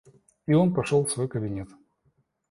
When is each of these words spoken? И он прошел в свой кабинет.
И 0.47 0.53
он 0.55 0.73
прошел 0.73 1.05
в 1.05 1.11
свой 1.11 1.27
кабинет. 1.27 1.69